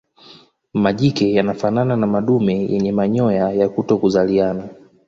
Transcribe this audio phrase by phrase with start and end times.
[0.73, 4.69] Majike wanafanana na madume yenye manyoya ya kutokuzaliana.